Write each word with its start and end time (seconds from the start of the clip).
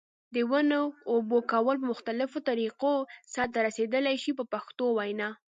د 0.35 0.37
ونو 0.51 0.81
اوبه 1.11 1.39
کول 1.51 1.75
په 1.79 1.87
مختلفو 1.93 2.37
طریقو 2.49 2.93
سرته 3.33 3.57
رسیدلای 3.67 4.15
شي 4.23 4.31
په 4.39 4.43
پښتو 4.53 4.85
وینا. 4.97 5.29